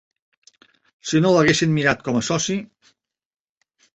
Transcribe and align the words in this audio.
Si 1.09 1.21
no 1.25 1.33
l'haguessin 1.35 1.75
mirat 1.77 2.03
com 2.09 2.19
a 2.19 2.23
soci; 2.31 2.57